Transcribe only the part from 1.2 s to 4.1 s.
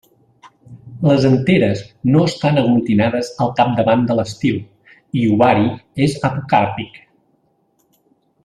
anteres no estan aglutinades al capdavant